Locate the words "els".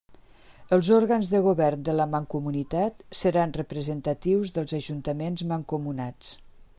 0.75-0.87